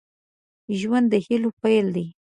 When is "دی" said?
1.95-2.05